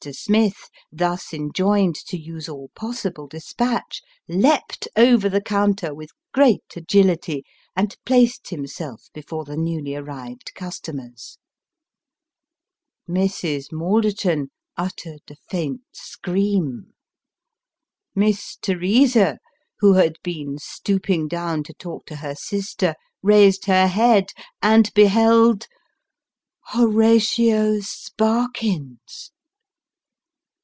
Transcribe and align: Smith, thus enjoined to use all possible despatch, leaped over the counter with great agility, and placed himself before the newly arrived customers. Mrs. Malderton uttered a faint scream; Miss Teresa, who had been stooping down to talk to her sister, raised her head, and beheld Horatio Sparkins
Smith, 0.13 0.71
thus 0.91 1.31
enjoined 1.31 1.93
to 1.93 2.17
use 2.17 2.49
all 2.49 2.71
possible 2.73 3.27
despatch, 3.27 4.01
leaped 4.27 4.87
over 4.95 5.29
the 5.29 5.39
counter 5.39 5.93
with 5.93 6.09
great 6.33 6.63
agility, 6.75 7.45
and 7.75 7.95
placed 8.03 8.49
himself 8.49 9.09
before 9.13 9.45
the 9.45 9.55
newly 9.55 9.93
arrived 9.95 10.55
customers. 10.55 11.37
Mrs. 13.07 13.71
Malderton 13.71 14.47
uttered 14.75 15.21
a 15.29 15.35
faint 15.51 15.81
scream; 15.91 16.95
Miss 18.15 18.57
Teresa, 18.59 19.37
who 19.81 19.93
had 19.93 20.15
been 20.23 20.57
stooping 20.57 21.27
down 21.27 21.61
to 21.65 21.75
talk 21.75 22.07
to 22.07 22.15
her 22.15 22.33
sister, 22.33 22.95
raised 23.21 23.65
her 23.65 23.85
head, 23.85 24.31
and 24.63 24.91
beheld 24.95 25.67
Horatio 26.69 27.81
Sparkins 27.81 29.29